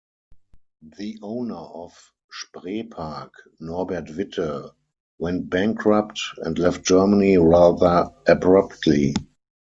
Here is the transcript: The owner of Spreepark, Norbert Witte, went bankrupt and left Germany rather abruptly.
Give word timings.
The 0.97 1.19
owner 1.21 1.53
of 1.53 1.91
Spreepark, 2.33 3.29
Norbert 3.59 4.09
Witte, 4.09 4.71
went 5.19 5.47
bankrupt 5.47 6.19
and 6.37 6.57
left 6.57 6.87
Germany 6.87 7.37
rather 7.37 8.09
abruptly. 8.27 9.13